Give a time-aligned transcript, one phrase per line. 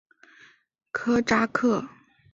[0.91, 1.85] 科扎克。